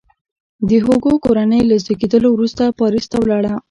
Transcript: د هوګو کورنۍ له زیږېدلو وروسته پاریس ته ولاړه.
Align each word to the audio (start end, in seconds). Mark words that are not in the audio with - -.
د 0.67 0.69
هوګو 0.85 1.13
کورنۍ 1.25 1.61
له 1.69 1.75
زیږېدلو 1.85 2.29
وروسته 2.33 2.63
پاریس 2.79 3.05
ته 3.11 3.17
ولاړه. 3.19 3.53